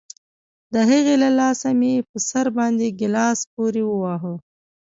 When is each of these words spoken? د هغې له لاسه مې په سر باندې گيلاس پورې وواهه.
د 0.73 0.75
هغې 0.89 1.15
له 1.23 1.29
لاسه 1.39 1.69
مې 1.79 1.93
په 2.09 2.17
سر 2.29 2.45
باندې 2.57 2.87
گيلاس 2.99 3.39
پورې 3.53 3.81
وواهه. 3.85 4.33